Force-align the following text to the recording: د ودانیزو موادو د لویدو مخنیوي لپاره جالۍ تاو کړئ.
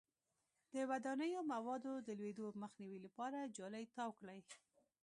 د 0.73 0.75
ودانیزو 0.89 1.41
موادو 1.53 1.93
د 2.07 2.09
لویدو 2.19 2.45
مخنیوي 2.61 2.99
لپاره 3.05 3.51
جالۍ 3.57 3.85
تاو 3.95 4.11
کړئ. 4.19 4.39